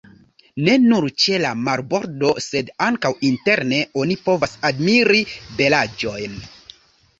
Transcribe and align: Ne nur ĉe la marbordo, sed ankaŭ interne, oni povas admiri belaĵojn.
Ne 0.69 0.77
nur 0.85 1.03
ĉe 1.23 1.35
la 1.43 1.51
marbordo, 1.67 2.31
sed 2.45 2.73
ankaŭ 2.87 3.13
interne, 3.29 3.83
oni 4.05 4.19
povas 4.31 4.57
admiri 4.73 5.23
belaĵojn. 5.63 6.45